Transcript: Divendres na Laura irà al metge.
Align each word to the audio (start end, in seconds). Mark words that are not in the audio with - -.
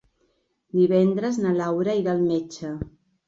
Divendres 0.77 1.37
na 1.43 1.53
Laura 1.59 1.95
irà 2.01 2.17
al 2.17 2.25
metge. 2.33 2.73